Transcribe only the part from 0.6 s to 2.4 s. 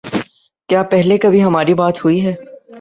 کیا پہلے کبھی ہماری بات ہوئی ہے